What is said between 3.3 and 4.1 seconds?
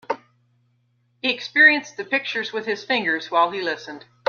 he listened.